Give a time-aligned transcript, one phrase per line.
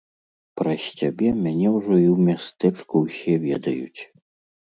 [0.59, 4.01] Праз цябе мяне ўжо і ў мястэчку ўсе ведаюць!